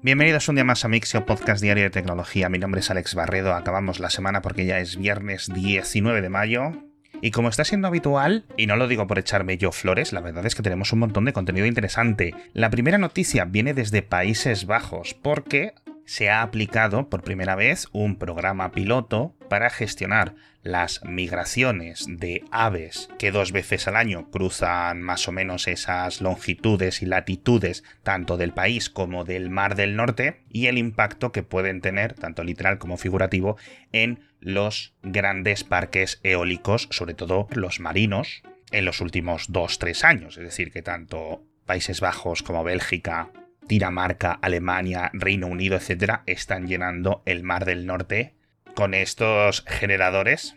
[0.00, 2.48] Bienvenidos un día más a Mixio, podcast diario de tecnología.
[2.48, 3.52] Mi nombre es Alex Barredo.
[3.54, 6.70] Acabamos la semana porque ya es viernes 19 de mayo.
[7.20, 10.46] Y como está siendo habitual, y no lo digo por echarme yo flores, la verdad
[10.46, 12.32] es que tenemos un montón de contenido interesante.
[12.52, 15.74] La primera noticia viene desde Países Bajos, porque
[16.08, 23.10] se ha aplicado por primera vez un programa piloto para gestionar las migraciones de aves
[23.18, 28.54] que dos veces al año cruzan más o menos esas longitudes y latitudes tanto del
[28.54, 32.96] país como del Mar del Norte y el impacto que pueden tener, tanto literal como
[32.96, 33.58] figurativo,
[33.92, 40.38] en los grandes parques eólicos, sobre todo los marinos, en los últimos 2-3 años.
[40.38, 43.30] Es decir, que tanto Países Bajos como Bélgica,
[43.68, 48.34] Dinamarca, Alemania, Reino Unido, etcétera, están llenando el Mar del Norte
[48.74, 50.56] con estos generadores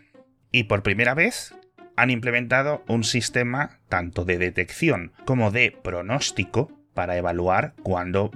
[0.50, 1.54] y por primera vez
[1.96, 8.30] han implementado un sistema tanto de detección como de pronóstico para evaluar cuándo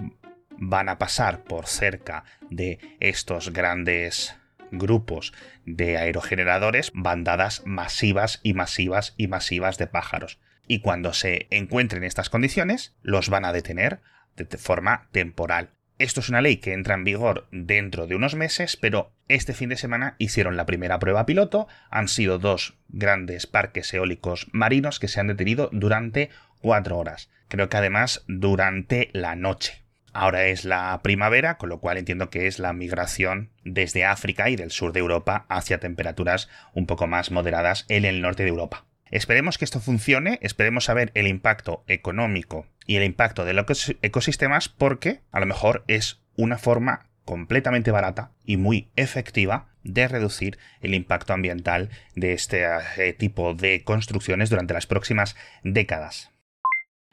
[0.59, 4.37] van a pasar por cerca de estos grandes
[4.71, 5.33] grupos
[5.65, 10.39] de aerogeneradores bandadas masivas y masivas y masivas de pájaros.
[10.67, 14.01] Y cuando se encuentren estas condiciones, los van a detener
[14.37, 15.71] de forma temporal.
[15.99, 19.71] Esto es una ley que entra en vigor dentro de unos meses, pero este fin
[19.71, 21.69] de semana hicieron la primera prueba piloto.
[21.91, 26.29] Han sido dos grandes parques eólicos marinos que se han detenido durante
[26.61, 27.31] cuatro horas.
[27.49, 29.87] Creo que además durante la noche.
[30.13, 34.57] Ahora es la primavera, con lo cual entiendo que es la migración desde África y
[34.57, 38.86] del sur de Europa hacia temperaturas un poco más moderadas en el norte de Europa.
[39.11, 44.69] Esperemos que esto funcione, esperemos saber el impacto económico y el impacto de los ecosistemas
[44.69, 50.95] porque a lo mejor es una forma completamente barata y muy efectiva de reducir el
[50.95, 52.65] impacto ambiental de este
[52.97, 56.31] eh, tipo de construcciones durante las próximas décadas.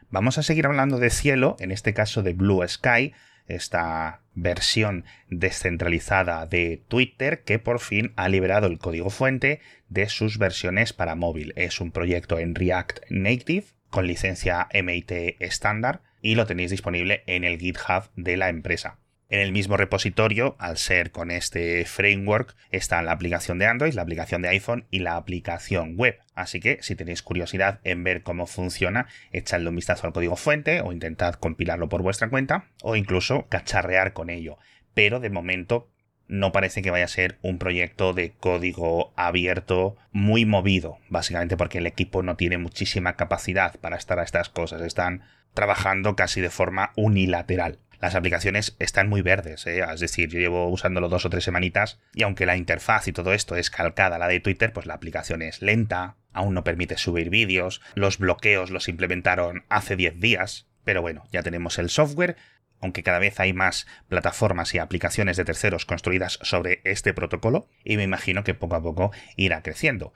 [0.10, 3.14] Vamos a seguir hablando de cielo, en este caso de Blue Sky,
[3.48, 10.38] esta versión descentralizada de Twitter que por fin ha liberado el código fuente de sus
[10.38, 11.54] versiones para móvil.
[11.56, 17.44] Es un proyecto en React Native con licencia MIT estándar y lo tenéis disponible en
[17.44, 18.98] el GitHub de la empresa.
[19.34, 24.04] En el mismo repositorio, al ser con este framework, está la aplicación de Android, la
[24.04, 26.20] aplicación de iPhone y la aplicación web.
[26.36, 30.82] Así que si tenéis curiosidad en ver cómo funciona, echadle un vistazo al código fuente
[30.82, 34.60] o intentad compilarlo por vuestra cuenta o incluso cacharrear con ello.
[34.94, 35.90] Pero de momento
[36.28, 41.80] no parece que vaya a ser un proyecto de código abierto muy movido, básicamente porque
[41.80, 45.24] el equipo no tiene muchísima capacidad para estar a estas cosas, están
[45.56, 49.82] trabajando casi de forma unilateral las aplicaciones están muy verdes, ¿eh?
[49.90, 53.32] es decir, yo llevo usándolo dos o tres semanitas y aunque la interfaz y todo
[53.32, 56.98] esto es calcada a la de Twitter, pues la aplicación es lenta, aún no permite
[56.98, 62.36] subir vídeos, los bloqueos los implementaron hace 10 días, pero bueno, ya tenemos el software,
[62.82, 67.96] aunque cada vez hay más plataformas y aplicaciones de terceros construidas sobre este protocolo, y
[67.96, 70.12] me imagino que poco a poco irá creciendo.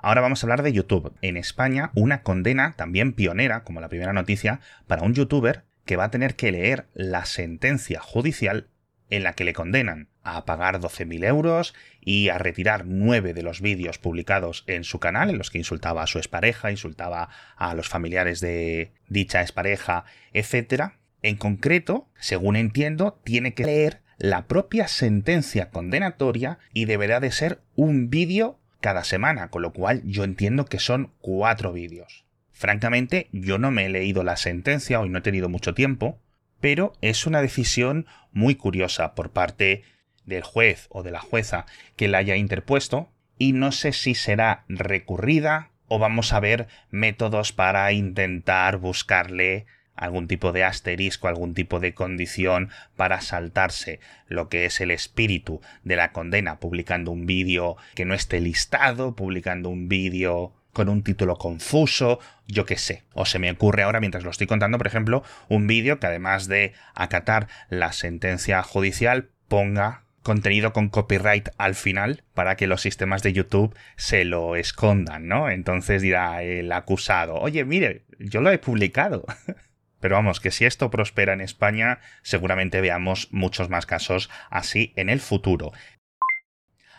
[0.00, 1.16] Ahora vamos a hablar de YouTube.
[1.22, 6.04] En España, una condena también pionera, como la primera noticia, para un youtuber que va
[6.04, 8.68] a tener que leer la sentencia judicial
[9.08, 13.62] en la que le condenan a pagar 12.000 euros y a retirar nueve de los
[13.62, 17.88] vídeos publicados en su canal, en los que insultaba a su expareja, insultaba a los
[17.88, 20.04] familiares de dicha expareja,
[20.34, 20.92] etc.
[21.22, 27.62] En concreto, según entiendo, tiene que leer la propia sentencia condenatoria y deberá de ser
[27.76, 32.27] un vídeo cada semana, con lo cual yo entiendo que son cuatro vídeos.
[32.58, 36.18] Francamente, yo no me he leído la sentencia, hoy no he tenido mucho tiempo,
[36.58, 39.84] pero es una decisión muy curiosa por parte
[40.26, 44.64] del juez o de la jueza que la haya interpuesto y no sé si será
[44.68, 51.78] recurrida o vamos a ver métodos para intentar buscarle algún tipo de asterisco, algún tipo
[51.78, 57.76] de condición para saltarse lo que es el espíritu de la condena, publicando un vídeo
[57.94, 63.02] que no esté listado, publicando un vídeo con un título confuso, yo qué sé.
[63.12, 66.46] O se me ocurre ahora, mientras lo estoy contando, por ejemplo, un vídeo que además
[66.46, 73.24] de acatar la sentencia judicial, ponga contenido con copyright al final para que los sistemas
[73.24, 75.50] de YouTube se lo escondan, ¿no?
[75.50, 79.24] Entonces dirá el acusado, oye, mire, yo lo he publicado.
[80.00, 85.08] Pero vamos, que si esto prospera en España, seguramente veamos muchos más casos así en
[85.08, 85.72] el futuro.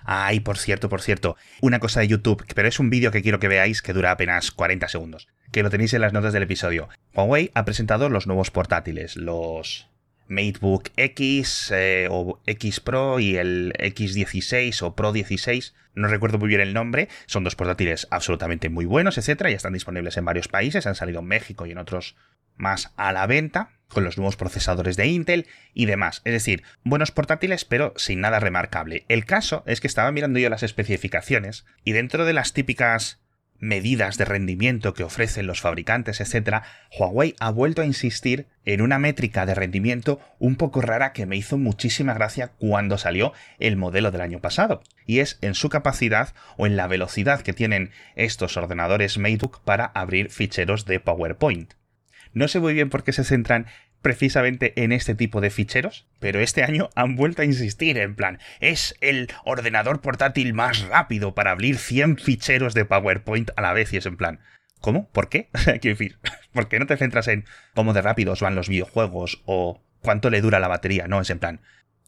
[0.03, 3.39] Ay, por cierto, por cierto, una cosa de YouTube, pero es un vídeo que quiero
[3.39, 6.89] que veáis que dura apenas 40 segundos, que lo tenéis en las notas del episodio.
[7.13, 9.89] Huawei ha presentado los nuevos portátiles, los
[10.29, 16.47] MateBook X eh, o X Pro y el X16 o Pro 16, no recuerdo muy
[16.47, 20.47] bien el nombre, son dos portátiles absolutamente muy buenos, etcétera, ya están disponibles en varios
[20.47, 22.15] países, han salido en México y en otros
[22.59, 26.21] más a la venta, con los nuevos procesadores de Intel y demás.
[26.23, 29.05] Es decir, buenos portátiles pero sin nada remarcable.
[29.09, 33.19] El caso es que estaba mirando yo las especificaciones y dentro de las típicas
[33.61, 36.63] medidas de rendimiento que ofrecen los fabricantes, etc.,
[36.97, 41.35] Huawei ha vuelto a insistir en una métrica de rendimiento un poco rara que me
[41.35, 46.33] hizo muchísima gracia cuando salió el modelo del año pasado, y es en su capacidad
[46.57, 51.73] o en la velocidad que tienen estos ordenadores MateBook para abrir ficheros de PowerPoint.
[52.33, 53.67] No sé muy bien por qué se centran
[54.01, 58.39] precisamente en este tipo de ficheros, pero este año han vuelto a insistir en plan,
[58.59, 63.91] es el ordenador portátil más rápido para abrir 100 ficheros de PowerPoint a la vez
[63.93, 64.39] y es en plan,
[64.79, 65.09] ¿cómo?
[65.09, 65.49] ¿Por qué?
[65.81, 66.17] Quiero decir,
[66.53, 67.45] ¿por qué no te centras en
[67.75, 71.07] cómo de rápidos van los videojuegos o cuánto le dura la batería?
[71.07, 71.61] No, es en plan,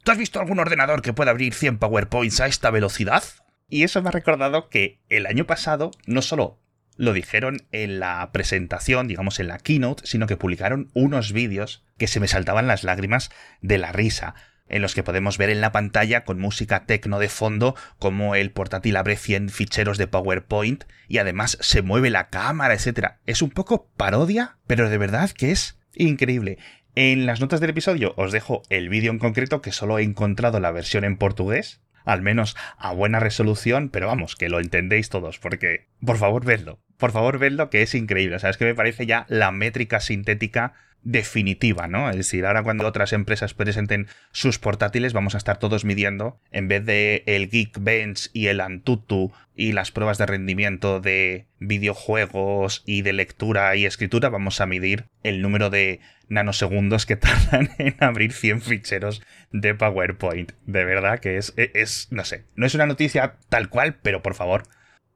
[0.03, 3.23] ¿tú has visto algún ordenador que pueda abrir 100 PowerPoints a esta velocidad?
[3.67, 6.59] Y eso me ha recordado que el año pasado no solo
[6.97, 12.07] lo dijeron en la presentación, digamos en la keynote, sino que publicaron unos vídeos que
[12.07, 13.29] se me saltaban las lágrimas
[13.61, 14.35] de la risa
[14.71, 18.51] en los que podemos ver en la pantalla con música tecno de fondo como el
[18.51, 23.15] portátil abre 100 ficheros de PowerPoint y además se mueve la cámara, etc.
[23.25, 26.57] Es un poco parodia, pero de verdad que es increíble.
[26.95, 30.59] En las notas del episodio os dejo el vídeo en concreto que solo he encontrado
[30.61, 35.39] la versión en portugués, al menos a buena resolución, pero vamos, que lo entendéis todos,
[35.39, 38.75] porque por favor vedlo, por favor vedlo que es increíble, o sea, es que me
[38.75, 42.09] parece ya la métrica sintética definitiva, ¿no?
[42.09, 46.67] Es decir, ahora cuando otras empresas presenten sus portátiles vamos a estar todos midiendo, en
[46.67, 53.01] vez de el Geekbench y el Antutu y las pruebas de rendimiento de videojuegos y
[53.01, 58.31] de lectura y escritura, vamos a medir el número de nanosegundos que tardan en abrir
[58.31, 59.21] 100 ficheros
[59.51, 60.51] de PowerPoint.
[60.65, 64.35] De verdad que es, es, no sé, no es una noticia tal cual, pero por
[64.35, 64.63] favor,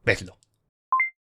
[0.04, 0.38] vedlo.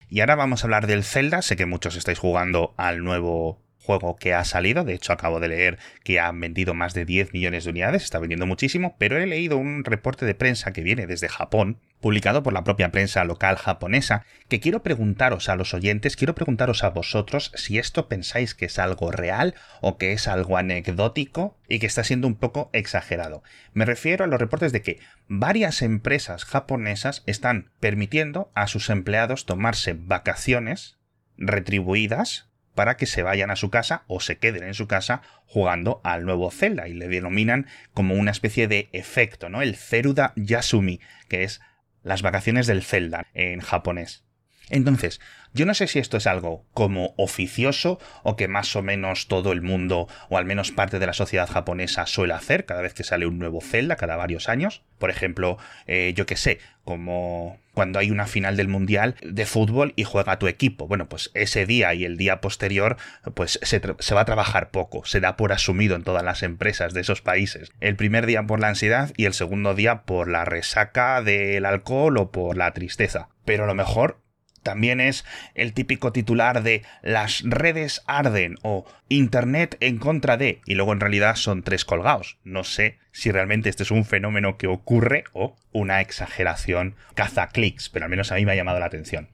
[0.09, 4.17] Y ahora vamos a hablar del Zelda, sé que muchos estáis jugando al nuevo juego
[4.17, 4.83] que ha salido.
[4.83, 8.19] De hecho, acabo de leer que han vendido más de 10 millones de unidades, está
[8.19, 12.51] vendiendo muchísimo, pero he leído un reporte de prensa que viene desde Japón, publicado por
[12.51, 17.51] la propia prensa local japonesa, que quiero preguntaros a los oyentes, quiero preguntaros a vosotros
[17.55, 22.03] si esto pensáis que es algo real o que es algo anecdótico y que está
[22.03, 23.41] siendo un poco exagerado.
[23.73, 24.99] Me refiero a los reportes de que
[25.29, 30.97] varias empresas japonesas están permitiendo a sus empleados tomarse vacaciones
[31.37, 32.46] retribuidas
[32.77, 36.25] para que se vayan a su casa o se queden en su casa jugando al
[36.25, 37.65] nuevo Zelda y le denominan
[37.95, 39.63] como una especie de efecto, ¿no?
[39.63, 41.59] El Zeruda Yasumi, que es
[42.03, 44.26] las vacaciones del Zelda en japonés.
[44.69, 45.21] Entonces,
[45.53, 49.53] yo no sé si esto es algo como oficioso o que más o menos todo
[49.53, 53.03] el mundo o al menos parte de la sociedad japonesa suele hacer cada vez que
[53.03, 54.83] sale un nuevo Zelda, cada varios años.
[54.99, 59.93] Por ejemplo, eh, yo que sé, como cuando hay una final del mundial de fútbol
[59.95, 60.87] y juega tu equipo.
[60.87, 62.97] Bueno, pues ese día y el día posterior,
[63.35, 66.93] pues se, se, va a trabajar poco, se da por asumido en todas las empresas
[66.93, 67.71] de esos países.
[67.79, 72.17] El primer día por la ansiedad y el segundo día por la resaca del alcohol
[72.17, 73.29] o por la tristeza.
[73.45, 74.19] Pero a lo mejor
[74.67, 75.23] también es
[75.55, 80.99] el típico titular de las redes arden o Internet en contra de, y luego en
[80.99, 82.37] realidad son tres colgados.
[82.43, 87.87] No sé si realmente este es un fenómeno que ocurre o una exageración caza clics,
[87.87, 89.29] pero al menos a mí me ha llamado la atención.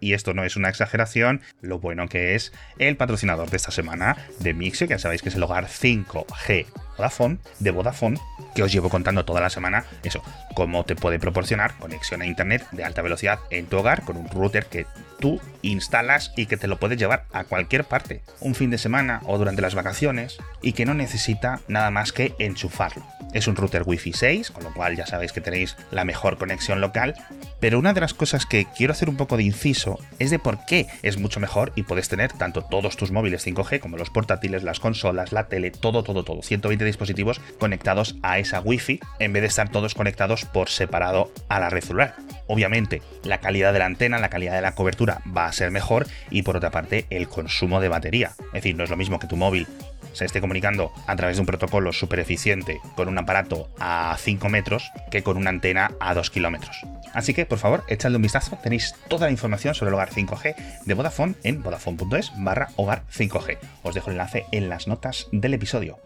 [0.00, 4.18] Y esto no es una exageración, lo bueno que es el patrocinador de esta semana
[4.40, 8.20] de Mixio, que ya sabéis que es el hogar 5G Vodafone, de Vodafone,
[8.54, 10.22] que os llevo contando toda la semana eso,
[10.54, 14.28] cómo te puede proporcionar conexión a internet de alta velocidad en tu hogar con un
[14.28, 14.86] router que
[15.20, 19.20] tú instalas y que te lo puedes llevar a cualquier parte, un fin de semana
[19.24, 23.06] o durante las vacaciones, y que no necesita nada más que enchufarlo.
[23.32, 26.80] Es un router Wi-Fi 6, con lo cual ya sabéis que tenéis la mejor conexión
[26.80, 27.14] local,
[27.64, 30.66] pero una de las cosas que quiero hacer un poco de inciso es de por
[30.66, 34.64] qué es mucho mejor y puedes tener tanto todos tus móviles 5G como los portátiles,
[34.64, 39.40] las consolas, la tele, todo, todo, todo, 120 dispositivos conectados a esa Wi-Fi en vez
[39.40, 42.16] de estar todos conectados por separado a la red celular.
[42.48, 46.06] Obviamente, la calidad de la antena, la calidad de la cobertura va a ser mejor
[46.28, 48.32] y por otra parte, el consumo de batería.
[48.48, 49.66] Es decir, no es lo mismo que tu móvil
[50.14, 54.48] se esté comunicando a través de un protocolo súper eficiente con un aparato a 5
[54.48, 56.80] metros que con una antena a 2 kilómetros.
[57.12, 58.58] Así que, por favor, echadle un vistazo.
[58.62, 60.54] Tenéis toda la información sobre el hogar 5G
[60.84, 63.58] de Vodafone en vodafone.es barra hogar 5G.
[63.82, 65.98] Os dejo el enlace en las notas del episodio.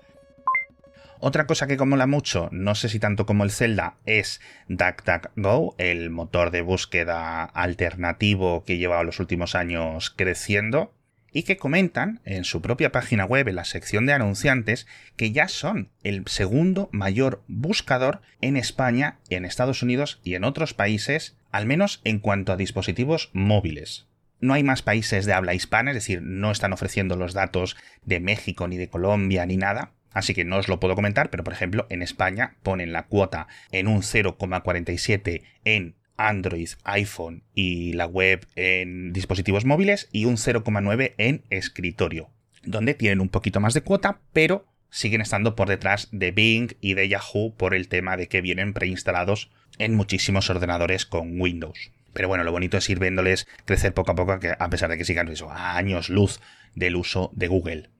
[1.20, 6.10] Otra cosa que mola mucho, no sé si tanto como el Zelda, es DuckDuckGo, el
[6.10, 10.92] motor de búsqueda alternativo que lleva los últimos años creciendo
[11.32, 15.48] y que comentan en su propia página web, en la sección de anunciantes, que ya
[15.48, 21.66] son el segundo mayor buscador en España, en Estados Unidos y en otros países, al
[21.66, 24.06] menos en cuanto a dispositivos móviles.
[24.40, 28.20] no hay más países de habla hispana, es decir, no están ofreciendo los datos de
[28.20, 31.52] México ni de Colombia ni nada, así que no os lo puedo comentar, pero por
[31.52, 38.46] ejemplo en España ponen la cuota en un 0,47 en Android, iPhone y la web
[38.56, 42.28] en dispositivos móviles y un 0,9 en escritorio,
[42.64, 46.94] donde tienen un poquito más de cuota, pero siguen estando por detrás de Bing y
[46.94, 51.90] de Yahoo por el tema de que vienen preinstalados en muchísimos ordenadores con Windows.
[52.12, 55.04] Pero bueno, lo bonito es ir viéndoles crecer poco a poco, a pesar de que
[55.04, 56.40] sigan eso, a años luz
[56.74, 57.90] del uso de Google.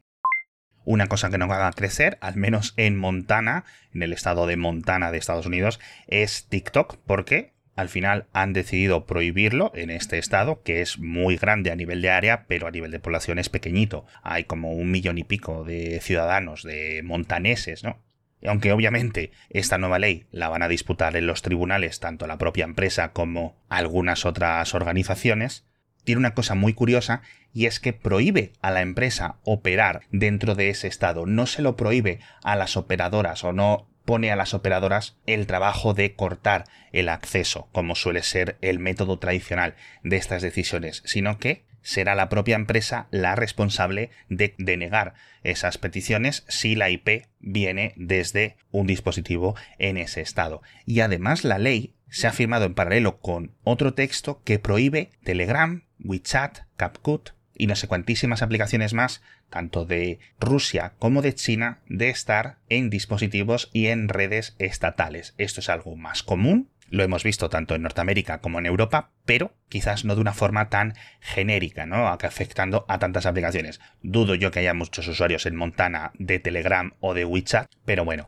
[0.85, 4.57] Una cosa que no va a crecer, al menos en Montana, en el estado de
[4.57, 10.63] Montana de Estados Unidos, es TikTok, porque al final han decidido prohibirlo en este estado,
[10.65, 14.05] que es muy grande a nivel de área, pero a nivel de población es pequeñito.
[14.25, 18.03] Hay como un millón y pico de ciudadanos, de montaneses, ¿no?
[18.45, 22.65] Aunque obviamente esta nueva ley la van a disputar en los tribunales tanto la propia
[22.65, 25.65] empresa como algunas otras organizaciones,
[26.03, 30.71] tiene una cosa muy curiosa y es que prohíbe a la empresa operar dentro de
[30.71, 35.19] ese estado, no se lo prohíbe a las operadoras o no pone a las operadoras
[35.27, 41.03] el trabajo de cortar el acceso, como suele ser el método tradicional de estas decisiones,
[41.05, 45.13] sino que será la propia empresa la responsable de denegar
[45.43, 50.63] esas peticiones si la IP viene desde un dispositivo en ese estado.
[50.87, 55.85] Y además la ley se ha firmado en paralelo con otro texto que prohíbe Telegram,
[55.99, 59.21] WeChat, CapCut y no sé cuantísimas aplicaciones más,
[59.51, 65.35] tanto de Rusia como de China, de estar en dispositivos y en redes estatales.
[65.39, 69.53] Esto es algo más común, lo hemos visto tanto en Norteamérica como en Europa, pero
[69.69, 72.09] quizás no de una forma tan genérica, ¿no?
[72.09, 73.81] Afectando a tantas aplicaciones.
[74.03, 78.27] Dudo yo que haya muchos usuarios en Montana de Telegram o de WeChat, pero bueno.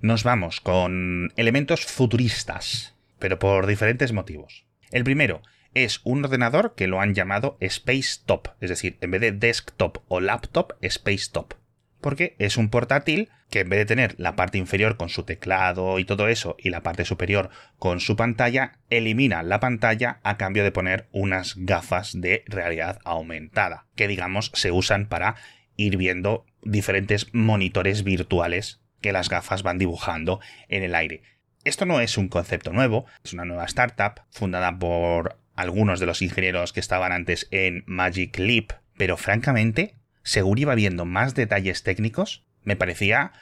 [0.00, 4.64] Nos vamos con elementos futuristas, pero por diferentes motivos.
[4.90, 5.42] El primero,
[5.74, 9.98] es un ordenador que lo han llamado Space Top, es decir, en vez de desktop
[10.08, 11.54] o laptop, Space Top.
[12.00, 15.98] Porque es un portátil que en vez de tener la parte inferior con su teclado
[15.98, 20.64] y todo eso y la parte superior con su pantalla, elimina la pantalla a cambio
[20.64, 25.34] de poner unas gafas de realidad aumentada, que digamos se usan para
[25.76, 31.22] ir viendo diferentes monitores virtuales que las gafas van dibujando en el aire.
[31.64, 36.22] Esto no es un concepto nuevo, es una nueva startup fundada por algunos de los
[36.22, 42.44] ingenieros que estaban antes en Magic Leap, pero francamente, según iba viendo más detalles técnicos,
[42.62, 43.32] me parecía,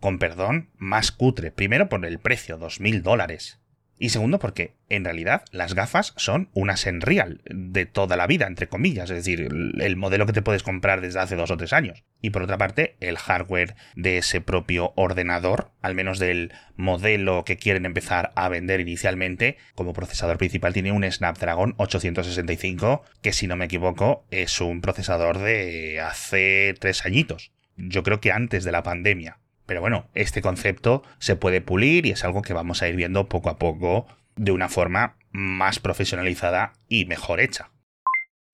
[0.00, 1.50] con perdón, más cutre.
[1.50, 3.60] Primero por el precio, 2.000 dólares.
[4.00, 8.68] Y segundo, porque en realidad las gafas son una Senreal de toda la vida, entre
[8.68, 12.04] comillas, es decir, el modelo que te puedes comprar desde hace dos o tres años.
[12.22, 17.56] Y por otra parte, el hardware de ese propio ordenador, al menos del modelo que
[17.56, 23.56] quieren empezar a vender inicialmente, como procesador principal tiene un Snapdragon 865, que si no
[23.56, 27.50] me equivoco es un procesador de hace tres añitos.
[27.76, 29.38] Yo creo que antes de la pandemia.
[29.68, 33.28] Pero bueno, este concepto se puede pulir y es algo que vamos a ir viendo
[33.28, 37.70] poco a poco de una forma más profesionalizada y mejor hecha.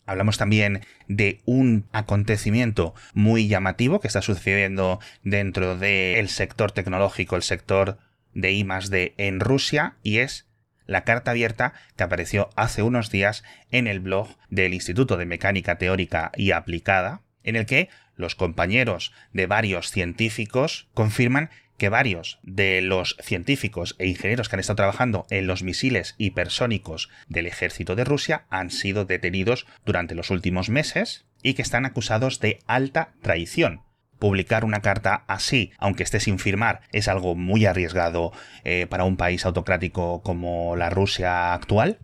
[0.07, 7.43] Hablamos también de un acontecimiento muy llamativo que está sucediendo dentro del sector tecnológico, el
[7.43, 7.99] sector
[8.33, 10.49] de I D en Rusia, y es
[10.85, 15.79] la carta abierta que apareció hace unos días en el blog del Instituto de Mecánica
[15.79, 22.81] Teórica y Aplicada, en el que los compañeros de varios científicos confirman que varios de
[22.83, 28.05] los científicos e ingenieros que han estado trabajando en los misiles hipersónicos del ejército de
[28.05, 33.83] Rusia han sido detenidos durante los últimos meses y que están acusados de alta traición.
[34.19, 38.33] Publicar una carta así, aunque esté sin firmar, es algo muy arriesgado
[38.63, 41.99] eh, para un país autocrático como la Rusia actual,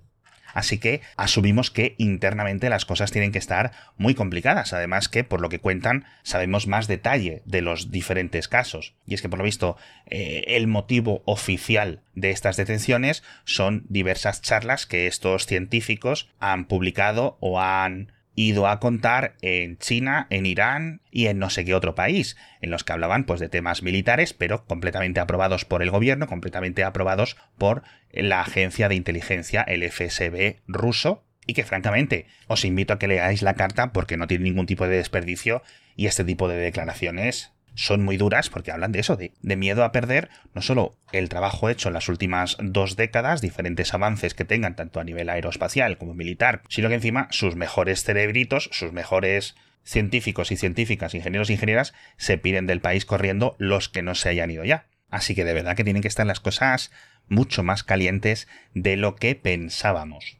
[0.54, 4.72] Así que asumimos que internamente las cosas tienen que estar muy complicadas.
[4.72, 8.94] Además que, por lo que cuentan, sabemos más detalle de los diferentes casos.
[9.06, 9.76] Y es que, por lo visto,
[10.06, 17.36] eh, el motivo oficial de estas detenciones son diversas charlas que estos científicos han publicado
[17.40, 21.94] o han ido a contar en China, en Irán y en no sé qué otro
[21.94, 26.26] país, en los que hablaban pues de temas militares, pero completamente aprobados por el gobierno,
[26.26, 27.82] completamente aprobados por
[28.12, 33.42] la agencia de inteligencia, el FSB ruso, y que francamente os invito a que leáis
[33.42, 35.62] la carta porque no tiene ningún tipo de desperdicio
[35.96, 39.92] y este tipo de declaraciones son muy duras porque hablan de eso, de, miedo a
[39.92, 44.76] perder no solo el trabajo hecho en las últimas dos décadas, diferentes avances que tengan
[44.76, 50.52] tanto a nivel aeroespacial como militar, sino que encima sus mejores cerebritos, sus mejores científicos
[50.52, 54.50] y científicas, ingenieros e ingenieras, se piden del país corriendo los que no se hayan
[54.50, 54.86] ido ya.
[55.08, 56.92] Así que de verdad que tienen que estar las cosas
[57.28, 60.39] mucho más calientes de lo que pensábamos.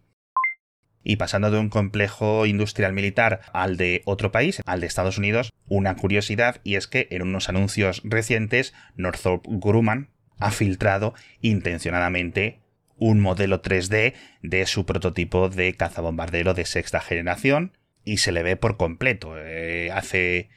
[1.03, 5.53] Y pasando de un complejo industrial militar al de otro país, al de Estados Unidos,
[5.69, 12.61] una curiosidad y es que en unos anuncios recientes Northrop Grumman ha filtrado intencionadamente
[12.97, 17.73] un modelo 3D de su prototipo de cazabombardero de sexta generación
[18.05, 19.35] y se le ve por completo.
[19.37, 20.51] Eh, hace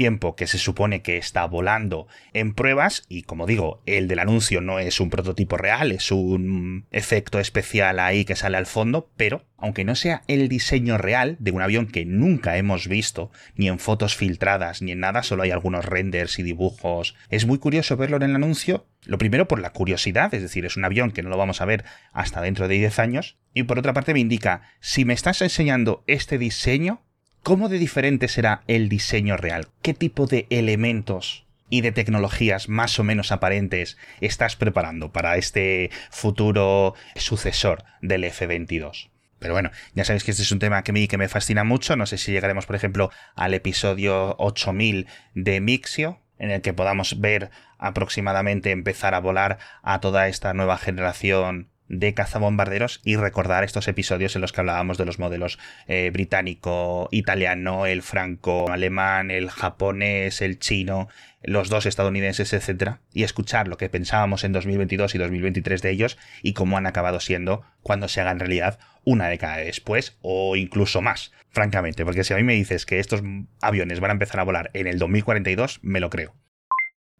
[0.00, 4.62] tiempo que se supone que está volando en pruebas y como digo, el del anuncio
[4.62, 9.44] no es un prototipo real, es un efecto especial ahí que sale al fondo, pero
[9.58, 13.78] aunque no sea el diseño real de un avión que nunca hemos visto, ni en
[13.78, 18.16] fotos filtradas, ni en nada, solo hay algunos renders y dibujos, es muy curioso verlo
[18.16, 21.28] en el anuncio, lo primero por la curiosidad, es decir, es un avión que no
[21.28, 24.62] lo vamos a ver hasta dentro de 10 años, y por otra parte me indica,
[24.80, 27.02] si me estás enseñando este diseño,
[27.42, 29.68] ¿Cómo de diferente será el diseño real?
[29.80, 35.90] ¿Qué tipo de elementos y de tecnologías más o menos aparentes estás preparando para este
[36.10, 39.08] futuro sucesor del F-22?
[39.38, 41.96] Pero bueno, ya sabéis que este es un tema que, que me fascina mucho.
[41.96, 47.20] No sé si llegaremos, por ejemplo, al episodio 8000 de Mixio, en el que podamos
[47.20, 53.88] ver aproximadamente empezar a volar a toda esta nueva generación de cazabombarderos y recordar estos
[53.88, 60.40] episodios en los que hablábamos de los modelos eh, británico, italiano, el franco-alemán, el japonés,
[60.40, 61.08] el chino,
[61.42, 66.16] los dos estadounidenses, etcétera, y escuchar lo que pensábamos en 2022 y 2023 de ellos
[66.42, 71.32] y cómo han acabado siendo cuando se hagan realidad una década después o incluso más,
[71.48, 73.22] francamente, porque si a mí me dices que estos
[73.60, 76.34] aviones van a empezar a volar en el 2042, me lo creo.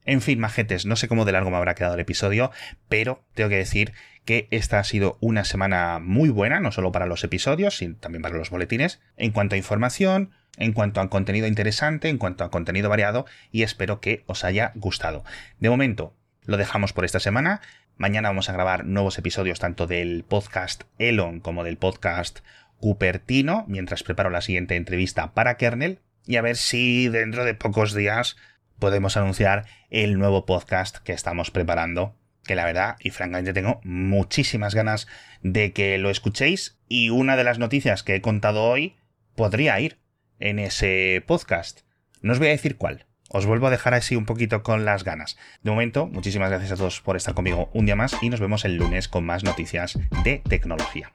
[0.05, 2.51] En fin, majetes, no sé cómo de largo me habrá quedado el episodio,
[2.89, 3.93] pero tengo que decir
[4.25, 8.23] que esta ha sido una semana muy buena, no solo para los episodios, sino también
[8.23, 12.51] para los boletines, en cuanto a información, en cuanto a contenido interesante, en cuanto a
[12.51, 15.25] contenido variado, y espero que os haya gustado.
[15.59, 16.15] De momento,
[16.45, 17.61] lo dejamos por esta semana.
[17.97, 22.41] Mañana vamos a grabar nuevos episodios tanto del podcast Elon como del podcast
[22.79, 27.95] Cupertino, mientras preparo la siguiente entrevista para Kernel, y a ver si dentro de pocos
[27.95, 28.37] días
[28.81, 34.75] podemos anunciar el nuevo podcast que estamos preparando que la verdad y francamente tengo muchísimas
[34.75, 35.07] ganas
[35.43, 38.97] de que lo escuchéis y una de las noticias que he contado hoy
[39.37, 40.01] podría ir
[40.41, 41.83] en ese podcast.
[42.23, 43.07] No os voy a decir cuál.
[43.29, 45.39] Os vuelvo a dejar así un poquito con las ganas.
[45.63, 48.65] De momento, muchísimas gracias a todos por estar conmigo un día más y nos vemos
[48.65, 51.13] el lunes con más noticias de tecnología.